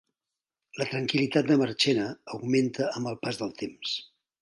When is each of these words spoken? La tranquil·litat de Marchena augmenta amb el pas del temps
La 0.81 0.87
tranquil·litat 0.93 1.51
de 1.53 1.59
Marchena 1.63 2.09
augmenta 2.39 2.91
amb 2.97 3.15
el 3.15 3.25
pas 3.27 3.43
del 3.45 3.59
temps 3.65 3.99